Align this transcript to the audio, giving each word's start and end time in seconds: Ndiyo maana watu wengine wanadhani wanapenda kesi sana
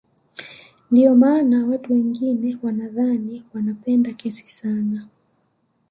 Ndiyo 0.91 1.15
maana 1.15 1.65
watu 1.67 1.93
wengine 1.93 2.57
wanadhani 2.63 3.43
wanapenda 3.53 4.13
kesi 4.13 4.47
sana 4.47 5.07